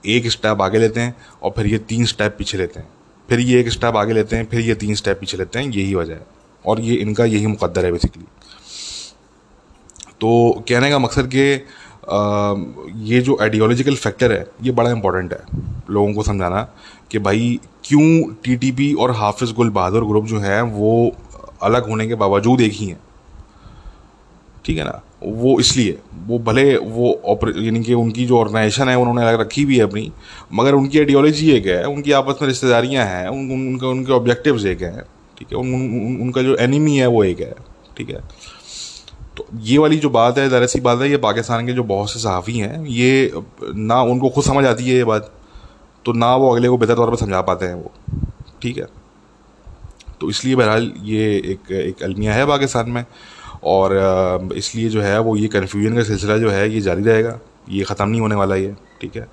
[0.02, 2.88] ایک اسٹیپ آگے لیتے ہیں اور پھر یہ تین اسٹیپ پیچھے لیتے ہیں۔
[3.28, 5.96] پھر یہ ایک اسٹیپ آگے لیتے ہیں، پھر یہ تین اسٹیپ پیچھے لیتے ہیں، یہی
[5.96, 8.26] وجہ ہے۔ اور یہ ان کا یہی مقدر ہے بیسکلی
[10.18, 11.58] تو کہنے کا مقصد کہ
[12.10, 16.66] یہ جو آئیڈیالوجیکل فیکٹر ہے، یہ بڑا امپورٹنٹ ہے۔ لوگوں کو سمجھانا
[17.10, 21.10] کہ بھائی، کیوں ٹی ٹی پی اور حافظ گل بہادر گروپ جو ہیں، وہ
[21.60, 23.08] الگ ہونے کے باوجود ایک ہی ہیں؟
[24.64, 25.96] ٹھیک ہے نا؟ وہ اس لیے،
[26.28, 27.14] وہ بھلے وہ
[27.56, 30.10] یعنی کہ ان کی جو آرگنائزیشن ہے، انہوں نے الگ رکھی بھی ہے اپنی،
[30.52, 33.78] مگر ان کی آئیڈیالوجی ایک ہے، ان کی آپس میں رشتے داریاں ہیں، ان ان
[33.78, 35.02] کا ان کے آبجیکٹیوز ایک ہیں،
[35.36, 37.54] ٹھیک ہے؟ ان کا جو اینیمی ہے، وہ ایک ہے،
[37.94, 38.20] ٹھیک ہے؟
[39.52, 42.20] یہ والی جو بات ہے ذرا سی بات ہے، یہ پاکستان کے جو بہت سے
[42.20, 43.30] صحافی ہیں، یہ
[43.62, 45.30] نہ ان کو خود سمجھ آتی ہے یہ بات،
[46.06, 47.90] تو نہ وہ اگلے کو بہتر طور پہ سمجھا پاتے ہیں وہ،
[48.60, 48.86] ٹھیک ہے؟
[50.20, 53.04] تو اس لیے بہرحال یہ ایک ایک المیہ ہے پاکستان میں،
[53.62, 53.92] اور
[54.56, 57.38] اس لیے جو ہے وہ یہ کنفیوژن کا سلسلہ جو ہے یہ جاری رہے گا،
[57.68, 59.26] یہ ختم نہیں ہونے والا یہ، ٹھیک ہے؟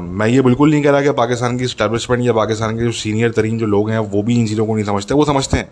[0.00, 3.32] میں یہ بالکل نہیں کہہ رہا کہ پاکستان کی اسٹیبلشمنٹ یا پاکستان کے جو سینئر
[3.32, 5.64] ترین جو لوگ ہیں وہ بھی ان چیزوں کو نہیں سمجھتے، وہ سمجھتے ہیں۔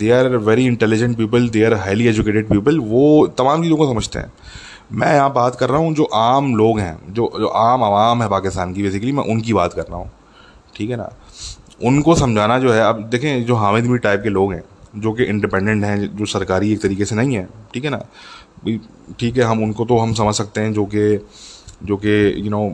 [0.00, 4.18] They are very intelligent people they are highly educated people وہ تمام چیزوں کو سمجھتے
[4.18, 4.26] ہیں۔
[4.90, 8.28] میں یہاں بات کر رہا ہوں جو عام لوگ ہیں، جو جو عام عوام ہے
[8.28, 10.08] پاکستان کی بیسیکلی میں ان کی بات کر رہا ہوں۔
[10.72, 11.08] ٹھیک ہے نا؟
[11.80, 14.60] ان کو سمجھانا جو ہے، اب دیکھیں جو حامد می ٹائپ کے لوگ ہیں،
[14.94, 17.98] جو کہ انڈیپینڈنٹ ہیں، جو سرکاری ایک طریقے سے نہیں ہیں۔ ٹھیک ہے نا؟
[19.16, 21.16] ٹھیک ہے، ہم ان کو تو ہم سمجھ سکتے ہیں جو کہ
[21.80, 22.68] جو کہ یو نو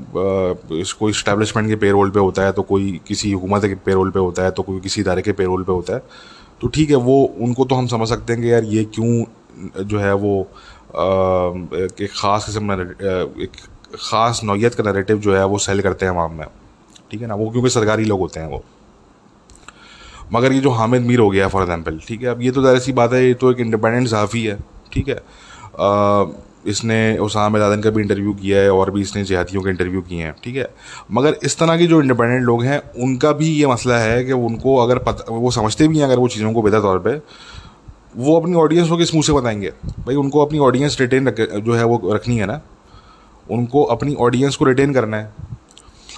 [0.98, 4.10] کوئی اسٹیبلشمنٹ کے پے رول پہ ہوتا ہے تو کوئی کسی حکومت کے پے رول
[4.10, 5.98] پہ ہوتا ہے، تو کوئی کسی ادارے کے پے رول پہ ہوتا ہے۔
[6.60, 9.24] تو ٹھیک ہے، وہ ان کو تو ہم سمجھ سکتے ہیں کہ یار یہ کیوں
[9.84, 10.44] جو ہے وہ
[11.98, 13.56] ایک خاص قسم ایک
[13.98, 16.46] خاص نوعیت کا نریٹو جو ہے وہ سیل کرتے ہیں عوام میں۔
[17.08, 18.58] ٹھیک ہے نا؟ وہ کیونکہ سرکاری لوگ ہوتے ہیں وہ۔
[20.30, 22.62] مگر یہ جو حامد میر ہو گیا ہے فار ایگزامپل ٹھیک ہے؟ اب یہ تو
[22.62, 24.56] ظاہر سی بات ہے، یہ تو ایک انڈیپینڈنٹ صحافی ہے،
[24.90, 25.18] ٹھیک ہے؟
[26.64, 29.70] اس نے اسام لادن کا بھی انٹرویو کیا ہے اور بھی اس نے جہاتیوں کے
[29.70, 30.64] انٹرویو کیے ہیں، ٹھیک ہے؟
[31.08, 34.32] مگر اس طرح کے جو انڈیپینڈنٹ لوگ ہیں، ان کا بھی یہ مسئلہ ہے کہ
[34.32, 37.10] ان کو اگر پتہ وہ سمجھتے بھی ہیں اگر وہ چیزوں کو بہتر طور پہ،
[38.14, 41.28] وہ اپنی آڈینس کو کس منہ سے بتائیں گے؟ بھائی، ان کو اپنی آڈینس ریٹین
[41.64, 42.58] جو ہے وہ رکھنی ہے نا۔
[43.48, 45.28] ان کو اپنی آڈینس کو ریٹین کرنا ہے۔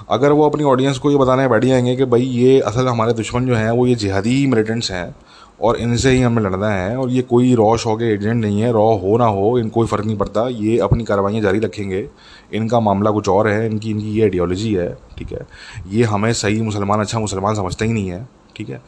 [0.09, 3.13] اگر وہ اپنی آڈینس کو یہ بتانے بیٹھ جائیں گے کہ بھائی، یہ اصل ہمارے
[3.13, 5.11] دشمن جو ہیں، وہ یہ جہادی ملیٹنٹس ہیں۔
[5.59, 8.63] اور ان سے ہی ہمیں لڑنا ہے اور یہ کوئی رو شو کے ایجنٹ نہیں
[8.63, 11.91] ہے رو ہو نہ ہو، ان کوئی فرق نہیں پڑتا۔ یہ اپنی کاروائیاں جاری رکھیں
[11.91, 12.07] گے۔
[12.51, 15.39] ان کا معاملہ کچھ اور ہے، ان کی ان کی یہ آئیڈیالوجی ہے، ٹھیک ہے۔
[15.87, 18.79] یہ ہمیں صحیح مسلمان اچھا مسلمان سمجھتا ہی نہیں ہے، ٹھیک ہے۔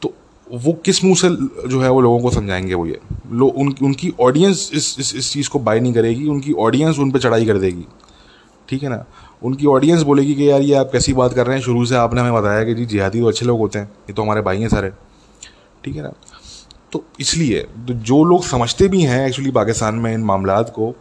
[0.00, 0.10] تو
[0.50, 1.28] وہ کس منہ سے
[1.68, 2.94] جو ہے وہ لوگوں کو سمجھائیں گے وہ یہ؟
[3.30, 6.40] لو، ان ان کی آڈینس اس اس اس چیز کو بائی نہیں کرے گی، ان
[6.40, 7.82] کی آڈینس ان پہ چڑھائی کر دے گی،
[8.66, 8.98] ٹھیک ہے نا؟
[9.42, 11.84] ان کی آڈینس بولے گی کہ یار یہ آپ کیسی بات کر رہے ہیں؟ شروع
[11.84, 14.22] سے آپ نے ہمیں بتایا کہ جی جہادی تو اچھے لوگ ہوتے ہیں، یہ تو
[14.22, 14.90] ہمارے بھائی ہیں سارے۔
[15.82, 16.10] ٹھیک ہے نا؟
[16.90, 20.92] تو اس لیے جو لوگ سمجھتے بھی ہیں ایکچولی پاکستان میں ان معاملات کو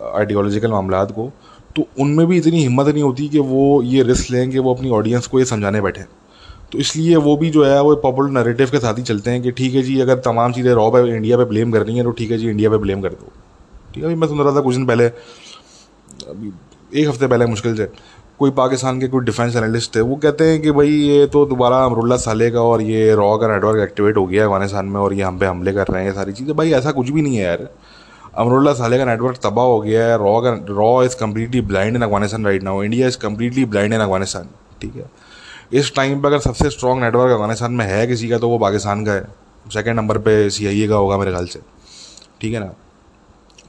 [0.00, 1.30] آئیڈیالوجیکل معاملات کو،
[1.74, 4.74] تو ان میں بھی اتنی ہمت نہیں ہوتی کہ وہ یہ رسک لیں کہ وہ
[4.74, 6.04] اپنی آڈینس کو یہ سمجھانے بیٹھیں۔
[6.70, 9.40] تو اس لیے وہ بھی جو ہے وہ پاپولر نریٹو کے ساتھ ہی چلتے ہیں
[9.40, 12.10] کہ ٹھیک ہے جی اگر تمام چیزیں رو پہ انڈیا پہ بلیم کرنی ہیں تو
[12.10, 13.28] ٹھیک ہے جی انڈیا پہ بلیم کر دو۔
[13.92, 15.08] ٹھیک ہے، ابھی میں سن رہا تھا کچھ دن پہلے،
[16.26, 16.50] ابھی
[16.90, 17.86] ایک ہفتے پہلے مشکل سے۔
[18.36, 21.74] کوئی پاکستان کے کوئی ڈیفینس انالسٹ تھے، وہ کہتے ہیں کہ بھائی یہ تو دوبارہ
[21.74, 24.92] امر اللہ سالے کا اور یہ را کا نیٹ ورک ایکٹیویٹ ہو گیا ہے افغانستان
[24.92, 27.12] میں اور یہ ہم پہ حملے کر رہے ہیں، یہ ساری چیزیں۔ بھائی ایسا کچھ
[27.12, 27.58] بھی نہیں ہے یار۔
[28.32, 31.60] امر اللہ سالے کا نیٹ ورک تباہ ہو گیا ہے را کا را is completely
[31.60, 34.46] blind in Afghanistan right now India is completely blind in Afghanistan,
[34.78, 35.04] ٹھیک ہے۔
[35.70, 38.50] اس ٹائم پہ اگر سب سے اسٹرانگ نیٹ ورک افغانستان میں ہے کسی کا تو
[38.50, 39.22] وہ پاکستان کا ہے۔
[39.72, 41.58] سیکنڈ نمبر پہ سی آئی اے کا ہوگا میرے خیال سے،
[42.38, 42.66] ٹھیک ہے نا؟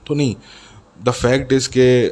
[0.04, 0.34] تو نہیں
[0.96, 2.10] دا فیکٹ از کہ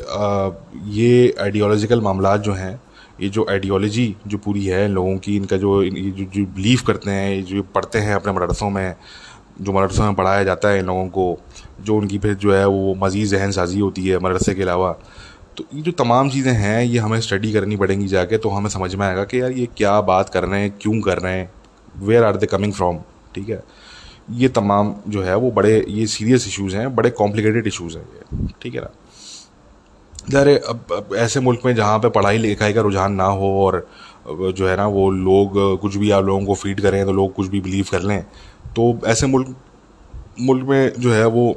[0.85, 2.75] یہ آئیڈیالوجیکل معاملات جو ہیں،
[3.17, 7.41] یہ جو آئیڈیالوجی جو پوری ہے، لوگوں کی، ان کا جو جو بلیو کرتے ہیں
[7.41, 8.93] جو پڑھتے ہیں اپنے مدرسوں میں،
[9.59, 11.35] جو مدرسوں میں پڑھایا جاتا ہے ان لوگوں کو،
[11.79, 14.93] جو ان کی پھر جو ہے وہ مزید ذہن سازی ہوتی ہے مدرسے کے علاوہ۔
[15.55, 18.57] تو یہ جو تمام چیزیں ہیں، یہ ہمیں اسٹڈی کرنی پڑیں گی جا کے، تو
[18.57, 21.21] ہمیں سمجھ میں آئے گا کہ یار یہ کیا بات کر رہے ہیں، کیوں کر
[21.21, 21.45] رہے ہیں؟
[22.01, 22.97] Where are they coming from
[23.31, 23.59] ٹھیک ہے۔
[24.27, 28.45] یہ تمام جو ہے وہ بڑے یہ سیریس ایشوز ہیں، بڑے کمپلیکیٹڈ ایشوز ہیں یہ،
[28.59, 28.87] ٹھیک ہے نا؟
[30.31, 33.81] ظاہر اب ایسے ملک میں جہاں پہ پڑھائی لکھائی کا رجحان نہ ہو اور
[34.55, 37.49] جو ہے نا وہ لوگ کچھ بھی آپ لوگوں کو فیڈ کریں تو لوگ کچھ
[37.49, 38.21] بھی بلیو کر لیں،
[38.73, 39.49] تو ایسے ملک
[40.37, 41.53] ملک میں جو ہے وہ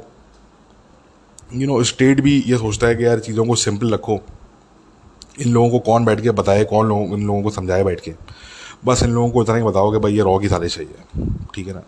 [1.51, 4.17] یو نو اسٹیٹ بھی یہ سوچتا ہے کہ یار چیزوں کو سمپل رکھو،
[5.37, 8.11] ان لوگوں کو کون بیٹھ کے بتائے، کون لوگوں ان لوگوں کو سمجھائے بیٹھ کے؟
[8.85, 10.83] بس ان لوگوں کو اتنا ہی بتاؤ کہ بھائی یہ رو کی سازش ہے
[11.53, 11.81] ٹھیک ہے نا؟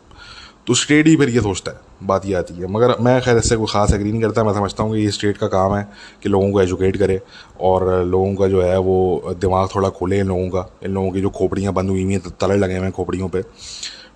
[0.70, 3.50] تو اسٹیٹ ہی پھر یہ سوچتا ہے، بات یہ آتی ہے۔ مگر میں خیر اس
[3.50, 5.84] سے کوئی خاص ایگری نہیں کرتا، میں سمجھتا ہوں کہ یہ اسٹیٹ کا کام ہے
[6.20, 7.18] کہ لوگوں کو ایجوکیٹ کرے
[7.58, 11.22] اور لوگوں کا جو ہے وہ دماغ تھوڑا کھولے ان لوگوں کا۔ ان لوگوں کی
[11.22, 13.42] جو کھوپڑیاں بند ہوئی ہوئی ہیں تالے لگے ہوئے ہیں کھوپڑیوں پہ۔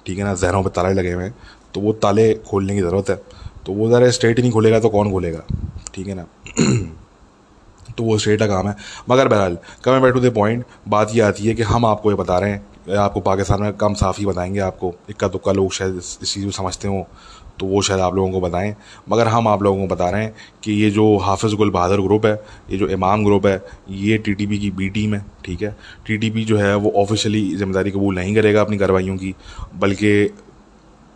[0.04, 1.34] ٹھیک ہے نا؟ ذہنوں پہ تالے لگے ہوئے ہیں۔
[1.72, 3.16] تو وہ تالے کھولنے کی ضرورت ہے۔
[3.63, 5.42] تو وہ ذرا اسٹیٹ ہی نہیں کھولے گا تو کون کھولے گا؟
[5.92, 6.26] ٹھیک ہے نا؟
[7.96, 8.74] تو وہ اسٹیٹ کا کام ہے۔
[9.08, 12.16] مگر بہرحال کمیں بیٹھو دے پوائنٹ بات یہ آتی ہے کہ ہم آپ کو یہ
[12.16, 15.52] بتا رہے ہیں۔ آپ کو پاکستان میں کم صافی بتائیں گے، آپ کو اکا دکا
[15.52, 17.04] لوگ شاید اس چیز کو سمجھتے ہوں،
[17.58, 18.72] تو وہ شاید آپ لوگوں کو بتائیں۔
[19.08, 22.26] مگر ہم آپ لوگوں کو بتا رہے ہیں کہ یہ جو حافظ گل بہادر گروپ
[22.26, 22.36] ہے،
[22.67, 25.72] یہ جو امام گروپ ہے، یہ ٹی ٹی پی کی بی ٹیم ہے، ٹھیک ہے؟
[26.04, 29.17] ٹی ٹی پی جو ہے، وہ آفیشلی ذمہ داری قبول نہیں کرے گا اپنی کارروائیوں
[29.17, 29.32] کی،
[29.74, 30.28] بلکہ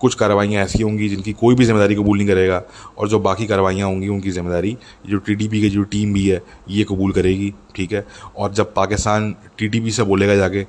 [0.02, 2.62] کچھ کارروائیاں ایسی ہوں گی جن کی کوئی بھی ذمہ داری قبول نہیں کرے گا،
[2.96, 4.74] اور جو باقی کارروائیاں ہوں گی، ان کی ذمہ داری
[5.06, 8.02] جو ٹی ٹی پی کی جو ٹیم بھی ہے، یہ قبول کرے گی، ٹھیک ہے؟
[8.34, 10.64] اور جب پاکستان ٹی ٹی پی سے بولے گا جا کے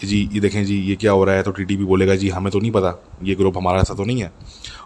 [0.00, 2.06] کہ جی یہ دیکھیں جی یہ کیا ہو رہا ہے؟ تو ٹی ٹی پی بولے
[2.06, 4.28] گا جی ہمیں تو نہیں پتا، یہ گروپ ہمارا ایسا تو نہیں ہے۔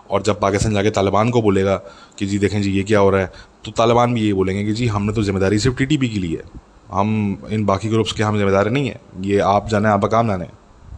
[0.06, 1.78] اور جب پاکستان جا کے طالبان کو بولے گا
[2.16, 3.26] کہ جی دیکھیں جی یہ کیا ہو رہا ہے،
[3.62, 5.84] تو طالبان بھی یہ بولیں گے کہ جی ہم نے تو ذمہ داری صرف ٹی
[5.84, 6.58] ٹی پی کی لی ہے۔
[6.92, 10.08] ہم، ان باقی گروپس کے ہم ذمہ دار نہیں ہیں۔ یہ آپ جانے، آپ کا
[10.08, 10.44] کام جانے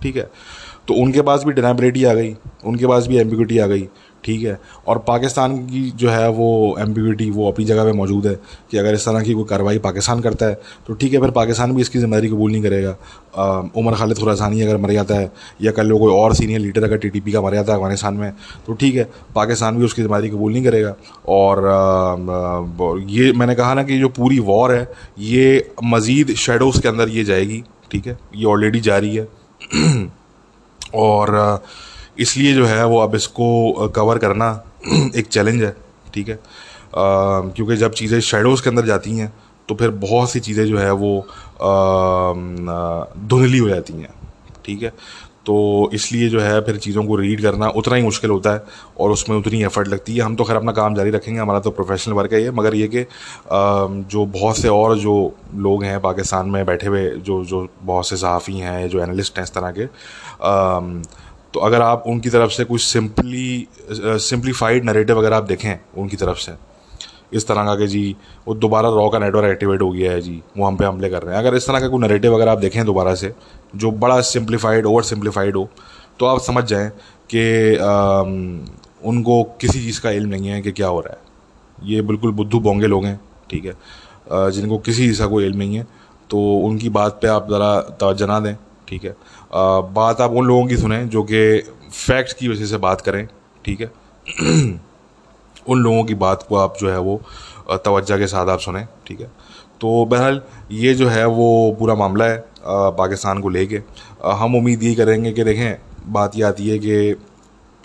[0.01, 0.25] ٹھیک ہے؟
[0.87, 3.87] تو ان کے پاس بھی ڈینیبلٹی آ گئی، ان کے پاس بھی ایمبیگوٹی آ گئی۔
[4.25, 8.35] ٹھیک ہے۔ اور پاکستان کی جو ہے وہ ایمپیوٹی وہ اپنی جگہ پہ موجود ہے
[8.69, 10.55] کہ اگر اس طرح کی کوئی کارروائی پاکستان کرتا ہے
[10.87, 12.95] تو ٹھیک ہے، پھر پاکستان بھی اس کی ذمہ داری قبول نہیں کرے گا۔
[13.75, 16.97] عمر خالد خوراسانی اگر مر جاتا ہے یا کل لوگ کوئی اور سینئر لیڈر اگر
[16.97, 18.31] ٹی ٹی پی کا مر جاتا ہے افغانستان میں
[18.65, 21.57] تو ٹھیک ہے، پاکستان بھی اس کی ذمہ داری قبول نہیں کرے گا۔ اور
[23.07, 24.85] یہ میں نے کہا نا کہ جو پوری وار ہے،
[25.17, 29.25] یہ مزید شیڈوز کے اندر یہ جائے گی۔ ٹھیک ہے، یہ آلریڈی جاری ہے۔
[30.93, 31.57] اور
[32.17, 34.59] اس لیے جو ہے وہ اب اس کو کور کرنا
[35.13, 35.73] ایک چیلنج ہے،
[36.13, 36.37] ٹھیک ہے؟
[37.55, 39.27] کیونکہ جب چیزیں شیڈوز کے اندر جاتی ہیں
[39.67, 41.21] تو پھر بہت سی چیزیں جو ہے وہ
[43.31, 44.13] دھندلی ہو جاتی ہیں،
[44.63, 44.91] ٹھیک ہے؟
[45.45, 48.59] تو اس لیے جو ہے پھر چیزوں کو ریڈ کرنا اتنا ہی مشکل ہوتا ہے
[48.95, 51.41] اور اس میں اتنی ایفرٹ لگتی ہے۔ ہم تو خیر اپنا کام جاری رکھیں گے،
[51.41, 53.05] ہمارا تو پروفیشنل ورک ہے یہ۔ مگر یہ کہ
[54.09, 58.17] جو بہت سے اور جو لوگ ہیں پاکستان میں بیٹھے ہوئے، جو جو بہت سے
[58.17, 59.87] صحافی ہیں، جو انالسٹ ہیں اس طرح کے
[61.55, 63.65] تو اگر آپ ان کی طرف سے کچھ سمپلی
[64.21, 66.53] سمپلیفائڈ نریٹو اگر آپ دیکھیں ان کی طرف سے،
[67.31, 68.13] اس طرح کا کہ جی
[68.47, 71.11] وہ دوبارہ را کا نیٹ ورک ایکٹیویٹ ہو گیا ہے جی وہ ہم پہ حملے
[71.11, 73.31] کر رہے ہیں۔ اگر اس طرح کا کوئی نریٹو اگر آپ دیکھیں دوبارہ سے،
[73.75, 75.65] جو بڑا سمپلیفائڈ اوور سمپلیفائڈ ہو،
[76.17, 76.89] تو آپ سمجھ جائیں
[77.29, 81.23] کہ ان کو کسی چیز کا علم نہیں ہے کہ کیا ہو رہا ہے۔
[81.83, 83.17] یہ بالکل بدھو بونگے لوگ ہیں،
[83.49, 85.85] ٹھیک ہے۔ جن کو کسی چیز کا کوئی علم نہیں ہے،
[86.29, 89.13] تو ان کی بات پہ آپ ذرا توجہ نہ دیں۔ ٹھیک ہے۔
[89.93, 93.27] بات آپ ان لوگوں کی سنیں جو کہ فیکٹس کی وجہ سے بات کریں،
[93.63, 93.87] ٹھیک ہے۔
[95.67, 97.19] ان لوگوں کی بات کو آپ جو ہے وہ
[97.83, 99.27] توجہ کے ساتھ آپ سنیں، ٹھیک ہے۔
[99.79, 102.41] تو بہرحال یہ جو ہے وہ پورا معاملہ ہے
[102.97, 103.79] پاکستان کو لے کے۔
[104.25, 105.77] ہم امید یہی کریں گے کہ دیکھیں،
[106.13, 107.15] بات یہ آتی ہے کہ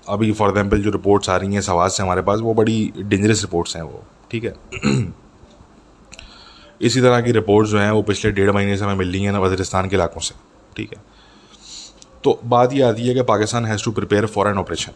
[0.06, 3.44] ابھی فار ایگزامپل جو رپورٹس آ رہی ہیں سواز سے ہمارے پاس، وہ بڑی ڈینجرس
[3.44, 4.52] رپورٹس ہیں وہ، ٹھیک ہے۔
[6.80, 9.32] اسی طرح کی رپورٹس جو ہیں، وہ پچھلے ڈیڑھ مہینے سے ہمیں مل رہی ہیں
[9.32, 10.34] نا، وزیرستان کے علاقوں سے۔
[10.80, 10.98] ٹھیک ہے۔
[12.22, 14.92] تو بات یہ آتی ہے کہ Pakistan has to prepare for an operation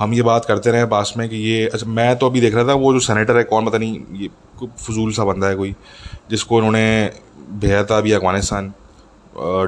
[0.00, 2.62] ہم یہ بات کرتے رہے پاس میں کہ یہ اچھا میں تو ابھی دیکھ رہا
[2.62, 4.28] تھا، وہ جو سینیٹر ہے، کون پتہ نہیں، یہ
[4.76, 5.72] فضول سا بندہ ہے کوئی،
[6.28, 7.08] جس کو انہوں نے
[7.48, 8.70] بھیجا تھا ابھی افغانستان۔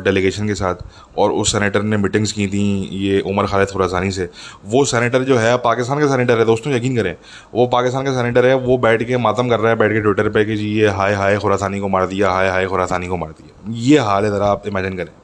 [0.04, 0.82] ڈیلیگیشن کے ساتھ
[1.14, 4.26] اور اس سینیٹر نے میٹنگس کی تھیں یہ عمر خالد خوراسانی سے۔
[4.64, 7.14] وہ سینیٹر جو ہے، پاکستان کا سینیٹر ہے دوستوں یقین کریں۔
[7.52, 10.28] وہ پاکستان کا سینیٹر ہے، وہ بیٹھ کے ماتم کر رہا ہے، بیٹھ کے ٹویٹر
[10.28, 13.30] پہ کہ جی یہ ہائے ہائے خوراسانی کو مار دیا، ہائے ہائے خوراسانی کو مار
[13.38, 15.19] دیا۔ یہ حال ہے، ذرا آپ امیجن کریں۔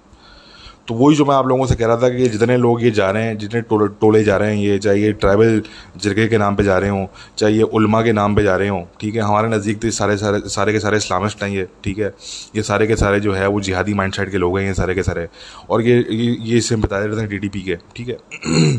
[0.86, 3.12] تو وہی جو میں آپ لوگوں سے کہہ رہا تھا کہ جتنے لوگ یہ جا
[3.12, 3.60] رہے ہیں، جتنے
[3.98, 5.60] ٹولے جا رہے ہیں، یہ چاہے یہ ٹرائبل
[5.94, 8.68] جرگے کے نام پہ جا رہے ہوں، چاہے یہ علماء کے نام پہ جا رہے
[8.68, 12.00] ہوں، ٹھیک ہے، ہمارے نزدیک تو سارے سارے سارے کے سارے اسلامسٹ ہیں یہ، ٹھیک
[12.00, 12.10] ہے،
[12.52, 14.94] یہ سارے کے سارے جو ہے وہ جہادی مائنڈ سیٹ کے لوگ ہیں، یہ سارے
[14.94, 15.26] کے سارے،
[15.66, 18.16] اور یہ یہ اس سے بتایا جاتے ہیں ٹی ٹی پی کے، ٹھیک ہے۔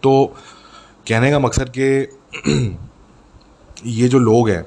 [0.00, 0.26] تو
[1.04, 2.06] کہنے کا مقصد کہ
[3.84, 4.62] یہ جو لوگ ہیں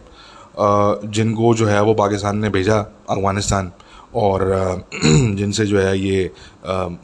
[1.04, 3.70] جن کو جو ہے وہ پاکستان نے بھیجا، افغانستان
[4.12, 4.42] اور
[5.36, 6.28] جن سے جو ہے یہ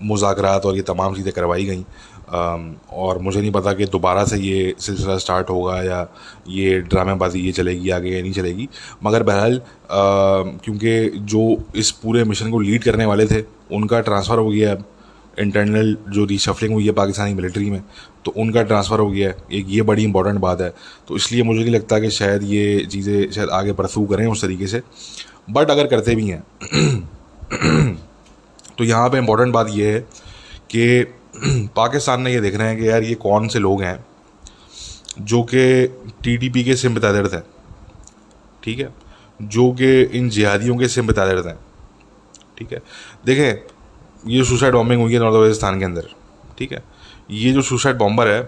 [0.01, 1.83] مذاکرات اور یہ تمام چیزیں کروائی گئیں۔
[2.85, 6.05] اور مجھے نہیں پتا کہ دوبارہ سے یہ سلسلہ اسٹارٹ ہوگا یا
[6.45, 8.65] یہ ڈرامے بازی یہ چلے گی، آگے یا نہیں چلے گی۔
[9.01, 9.59] مگر بہرحال
[10.61, 11.39] کیونکہ جو
[11.73, 14.75] اس پورے مشن کو لیڈ کرنے والے تھے، ان کا ٹرانسفر ہو گیا ہے۔
[15.37, 17.79] انٹرنل جو ریشفلنگ ہوئی ہے پاکستانی ملٹری میں،
[18.23, 20.69] تو ان کا ٹرانسفر ہو گیا ہے۔ ایک یہ بڑی امپورٹنٹ بات ہے۔
[21.05, 24.41] تو اس لیے مجھے نہیں لگتا کہ شاید یہ چیزیں شاید آگے پرسو کریں اس
[24.41, 24.79] طریقے سے۔
[25.47, 26.39] بٹ اگر کرتے بھی ہیں،
[28.77, 30.01] تو یہاں پہ امپورٹنٹ بات یہ ہے
[30.67, 31.03] کہ
[31.73, 33.95] پاکستان نے یہ دیکھ رہے ہیں کہ یار یہ کون سے لوگ ہیں
[35.17, 35.87] جو کہ
[36.21, 37.41] ٹی ٹی پی کے سم درد ہیں،
[38.61, 38.87] ٹھیک ہے؟
[39.39, 41.53] جو کہ ان جہادیوں کے سم درد ہیں،
[42.55, 42.79] ٹھیک ہے؟
[43.27, 43.53] دیکھیں،
[44.23, 46.07] یہ سوسائڈ بامبنگ ہوئی ہے نارتھ وزستان کے اندر،
[46.55, 46.79] ٹھیک ہے؟
[47.29, 48.41] یہ جو سوسائڈ بامبر ہے،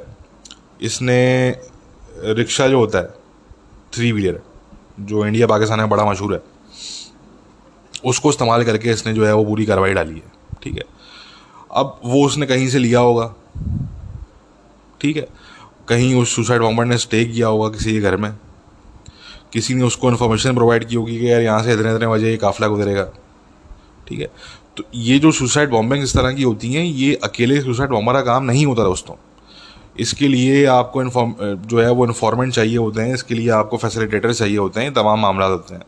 [0.79, 1.51] اس نے
[2.37, 3.07] رکشا جو ہوتا ہے
[3.91, 4.37] تھری ویلر
[4.99, 6.39] جو انڈیا پاکستان میں بڑا مشہور ہے۔
[8.05, 10.77] اس کو استعمال کر کے اس نے جو ہے وہ پوری کاروائی ڈالی ہے۔ ٹھیک
[10.77, 10.83] ہے۔
[11.69, 13.33] اب وہ اس نے کہیں سے لیا ہوگا۔
[14.97, 15.25] ٹھیک ہے۔
[15.85, 18.29] کہیں اس سوسائڈ بامبر نے اسٹے کیا ہوگا کسی کے گھر میں۔
[19.49, 22.31] کسی نے اس کو انفارمیشن پرووائڈ کی ہوگی کہ یار یہاں سے اتنے اتنے بجے
[22.31, 23.11] یہ قافلہ گزرے گا۔
[24.03, 24.27] ٹھیک ہے۔
[24.75, 28.21] تو یہ جو سوسائڈ بامبنگ اس طرح کی ہوتی ہیں، یہ اکیلے سوسائڈ بامبر کا
[28.21, 29.15] کام نہیں ہوتا دوستوں۔
[29.95, 31.31] اس کے لیے آپ کو انفارم،
[31.65, 34.81] جو ہے وہ انفارمنٹ چاہیے ہوتے ہیں، اس کے لیے آپ کو فیسلیٹیٹر چاہیے ہوتے
[34.81, 35.83] ہیں تمام معاملات ہوتے ہیں۔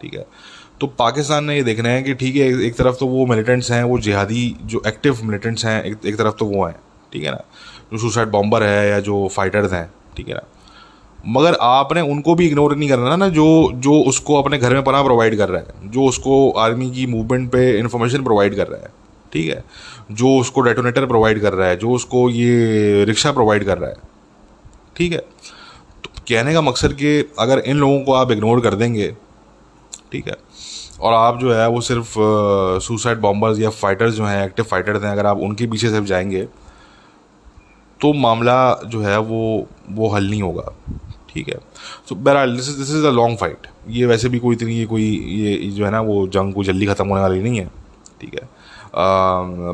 [0.00, 0.22] ٹھیک ہے۔
[0.84, 3.82] تو پاکستان نے یہ دیکھنا ہے کہ ٹھیک ہے، ایک طرف تو وہ ملیٹنٹس ہیں،
[3.82, 6.76] وہ جہادی جو ایکٹیو ملیٹنٹس ہیں، ایک طرف تو وہ ہیں،
[7.10, 7.36] ٹھیک ہے نا؟
[7.92, 10.40] جو سوسائڈ بامبر ہے یا جو فائٹرز ہیں، ٹھیک ہے نا؟
[11.24, 14.60] مگر آپ نے ان کو بھی اگنور نہیں کرنا نا، جو جو اس کو اپنے
[14.60, 18.24] گھر میں پناہ پرووائڈ کر رہا ہے، جو اس کو آرمی کی موومنٹ پہ انفارمیشن
[18.24, 18.88] پرووائڈ کر رہا ہے،
[19.30, 19.60] ٹھیک ہے؟
[20.08, 23.78] جو اس کو ڈیٹونیٹر پرووائڈ کر رہا ہے، جو اس کو یہ رکشا پرووائڈ کر
[23.78, 23.94] رہا ہے،
[24.92, 25.20] ٹھیک ہے؟
[26.02, 29.10] تو کہنے کا مقصد کہ اگر ان لوگوں کو آپ اگنور کر دیں گے،
[30.10, 30.43] ٹھیک ہے
[31.04, 32.18] اور آپ جو ہے وہ صرف
[32.82, 36.04] سوسائڈ بامبرز یا فائٹرز جو ہیں ایکٹیو فائٹرز ہیں، اگر آپ ان کے پیچھے صرف
[36.04, 36.46] جائیں گے،
[37.98, 39.64] تو معاملہ جو ہے وہ
[39.94, 40.92] وہ حل نہیں ہوگا۔
[41.26, 41.54] ٹھیک ہے۔
[42.08, 45.04] سو بہرحال دس is this is a long fight یہ ویسے بھی کوئی اتنی، کوئی
[45.26, 47.66] یہ جو ہے نا، وہ جنگ کو جلدی ختم ہونے والی نہیں ہے۔
[48.18, 48.46] ٹھیک ہے۔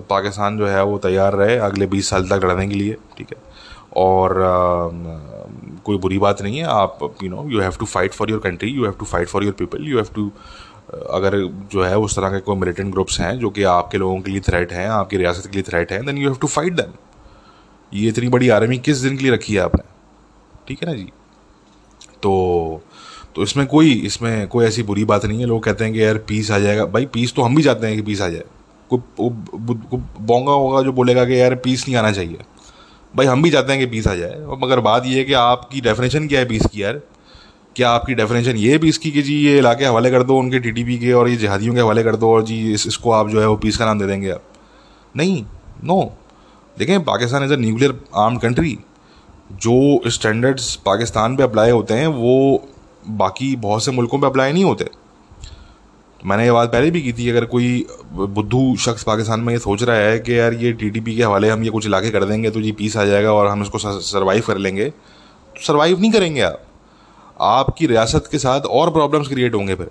[0.08, 3.50] پاکستان جو ہے وہ تیار رہے اگلے بیس سال تک لڑنے کے لیے۔ ٹھیک ہے۔
[3.90, 4.30] اور
[5.82, 8.70] کوئی بری بات نہیں ہے۔ آپ you know you have to fight for your country
[8.70, 10.28] you have to fight for your people you have to
[11.08, 14.18] اگر جو ہے اس طرح کے کوئی ملیٹنٹ گروپس ہیں جو کہ آپ کے لوگوں
[14.18, 16.46] کے لیے تھریٹ ہیں، آپ کی ریاست کے لیے تھریٹ ہیں then you have to
[16.46, 16.90] fight then
[17.90, 19.82] یہ اتنی بڑی آرمی کس دن کے لیے رکھی ہے آپ نے؟
[20.64, 21.06] ٹھیک ہے نا جی؟
[22.20, 22.78] تو
[23.32, 25.92] تو اس میں کوئی، اس میں کوئی ایسی بری بات نہیں ہے۔ لوگ کہتے ہیں
[25.92, 28.22] کہ یار پیس آ جائے گا۔ بھائی پیس تو ہم بھی چاہتے ہیں کہ پیس
[28.22, 28.44] آ جائے۔
[28.88, 29.30] کوئی
[30.18, 32.36] بونگا ہوگا جو بولے گا کہ یار پیس نہیں آنا چاہیے۔
[33.14, 35.70] بھائی ہم بھی چاہتے ہیں کہ پیس آ جائے۔ مگر بات یہ ہے کہ آپ
[35.70, 36.94] کی ڈیفینیشن کیا ہے پیس کی یار؟
[37.74, 40.38] کیا آپ کی ڈیفینیشن یہ ہے پیس کی کہ جی یہ علاقے حوالے کر دو
[40.38, 42.72] ان کے ٹی ٹی پی کے اور یہ جہادیوں کے حوالے کر دو اور جی
[42.72, 45.42] اس اس کو آپ جو ہے وہ پیس کا نام دے دیں گے آپ۔ نہیں
[45.82, 46.00] نو
[46.78, 48.74] دیکھیں، Pakistan is a nuclear armed country
[49.50, 49.72] جو
[50.04, 52.58] اسٹینڈرڈس پاکستان پہ اپلائی ہوتے ہیں، وہ
[53.16, 54.84] باقی بہت سے ملکوں پہ اپلائی نہیں ہوتے۔
[56.20, 59.58] میں نے یہ بات پہلے بھی کی تھی، اگر کوئی بدھو شخص پاکستان میں یہ
[59.58, 62.10] سوچ رہا ہے کہ یار یہ ٹی ٹی پی کے حوالے ہم یہ کچھ علاقے
[62.10, 64.58] کر دیں گے تو جی پیس آ جائے گا اور ہم اس کو سروائیو کر
[64.58, 64.90] لیں گے،
[65.54, 66.69] تو سروائیو نہیں کریں گے آپ۔
[67.40, 69.86] آپ کی ریاست کے ساتھ اور پرابلمس کریٹ ہوں گے پھر۔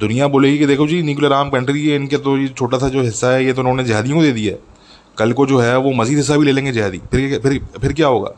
[0.00, 2.78] دنیا بولے گی کہ دیکھو جی نیوکلر آرم کنٹری ہے، ان کے تو یہ چھوٹا
[2.78, 4.58] سا جو حصہ ہے، یہ تو انہوں نے جہادیوں کو دے دیا ہے۔
[5.16, 7.92] کل کو جو ہے وہ مزید حصہ بھی لے لیں گے جہادی۔ پھر پھر پھر
[7.92, 8.30] کیا ہوگا؟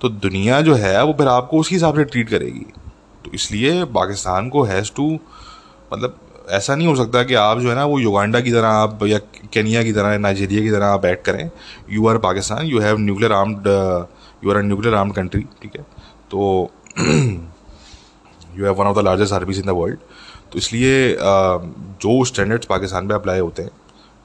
[0.00, 2.64] تو دنیا جو ہے وہ پھر آپ کو اسی حساب سے ٹریٹ کرے گی۔
[3.22, 5.10] تو اس لیے پاکستان کو ہیز ٹو
[5.90, 6.10] مطلب
[6.48, 9.18] ایسا نہیں ہو سکتا کہ آپ جو ہے نا وہ یوگانڈا کی طرح آپ یا
[9.50, 11.48] کینیا کی طرح، نائجیریا کی طرح آپ بیٹھ کریں۔
[11.88, 13.66] You are Pakistan you have nuclear armed
[14.42, 15.82] you are a nuclear armed country ٹھیک ہے؟
[16.28, 16.66] تو
[16.96, 19.98] you have one of the largest armies in the world
[20.50, 21.16] تو اس لیے
[22.00, 23.70] جو اسٹینڈرڈس پاکستان پہ اپلائی ہوتے ہیں،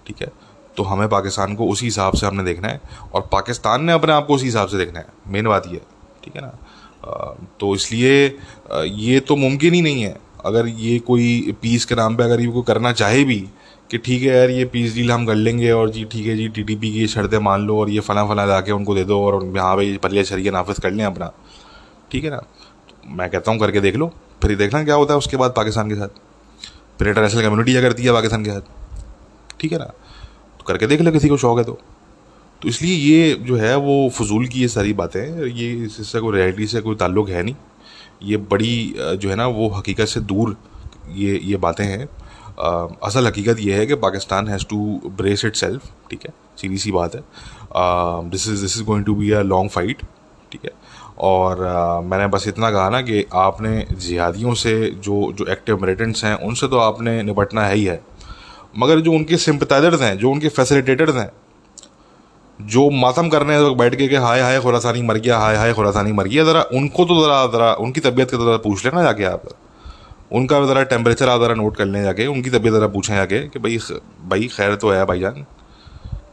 [0.03, 0.27] ٹھیک ہے،
[0.75, 2.77] تو ہمیں پاکستان کو اسی حساب سے ہم نے دیکھنا ہے
[3.09, 6.21] اور پاکستان نے اپنے آپ کو اسی حساب سے دیکھنا ہے۔ مین بات یہ ہے،
[6.21, 6.51] ٹھیک ہے نا؟
[7.57, 8.29] تو اس لیے
[8.85, 12.51] یہ تو ممکن ہی نہیں ہے۔ اگر یہ کوئی پیس کے نام پہ اگر یہ
[12.51, 13.45] کوئی کرنا چاہے بھی
[13.87, 16.35] کہ ٹھیک ہے یار، یہ پیس ڈیل ہم کر لیں گے اور جی ٹھیک ہے
[16.37, 18.83] جی ٹی ٹی پی کی شرطیں مان لو اور یہ فلاں فلاں لا کے ان
[18.83, 21.29] کو دے دو اور یہاں پہ پلیہ شریعہ نافذ کر لیں اپنا۔
[22.09, 22.39] ٹھیک ہے نا؟
[23.05, 24.09] میں کہتا ہوں کر کے دیکھ لو،
[24.41, 26.19] پھر یہ دیکھنا کیا ہوتا ہے اس کے بعد پاکستان کے ساتھ۔
[26.97, 28.69] پھر انٹرنیشنل کمیونٹی کیا کرتی ہے پاکستان کے ساتھ۔
[29.57, 29.85] ٹھیک ہے نا؟
[30.57, 31.75] تو کر کے دیکھ لو کسی کو شوق ہے تو۔
[32.59, 36.19] تو اس لیے یہ جو ہے وہ فضول کی یہ ساری باتیں، یہ اس سے
[36.19, 37.53] کوئی ریئلٹی سے کوئی تعلق ہے نہیں۔
[38.19, 40.53] یہ بڑی، جو ہے نا، وہ حقیقت سے دور
[41.07, 42.05] یہ یہ باتیں ہیں۔
[43.01, 47.15] اصل حقیقت یہ ہے کہ Pakistan has to brace itself ٹھیک ہے؟ سیدھی سی بات
[47.15, 47.21] ہے۔
[48.29, 50.01] This is this is going to be a long fight
[50.49, 50.69] ٹھیک ہے؟
[51.21, 51.57] اور
[52.03, 56.23] میں نے بس اتنا کہا نا کہ آپ نے جہادیوں سے جو جو ایکٹیو ملیٹنٹس
[56.23, 57.97] ہیں، ان سے تو آپ نے نپٹنا ہے ہی ہے۔
[58.73, 61.27] مگر جو ان کے سمپتائزرز ہیں، جو ان کے فیسلیٹیٹرز ہیں،
[62.59, 65.73] جو ماتم کر رہے ہیں بیٹھ کے کہ ہائے ہائے خوراسانی مر گیا، ہائے ہائے
[65.73, 68.85] خوراسانی مر گیا، ذرا ان کو تو ذرا ذرا ان کی طبیعت کا ذرا پوچھ
[68.85, 69.41] لینا جا کے آپ۔
[70.31, 72.87] ان کا ذرا ٹیمپریچر آپ ذرا نوٹ کر لیں جا کے، ان کی طبیعت ذرا
[72.87, 73.77] پوچھیں جا کے کہ بھائی
[74.27, 75.43] بھائی خیر تو ہے بھائی جان۔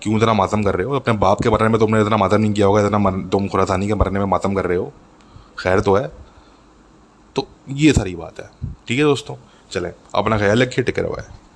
[0.00, 2.36] کیوں اتنا ماتم کر رہے ہو؟ اپنے باپ کے بارے میں تم نے اتنا ماتم
[2.36, 2.98] نہیں کیا ہوگا، اتنا
[3.30, 4.90] تم خوراسانی کے بارے میں ماتم کر رہے ہو۔
[5.56, 6.06] خیر تو ہے۔
[7.34, 8.46] تو یہ ساری بات ہے۔
[8.84, 9.36] ٹھیک ہے دوستوں،
[9.70, 11.47] چلیں، اپنا خیال رکھیے ٹکر ہوا ہے